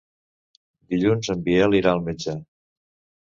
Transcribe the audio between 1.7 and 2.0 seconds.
irà